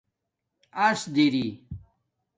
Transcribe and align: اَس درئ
اَس 0.85 0.99
درئ 1.15 1.47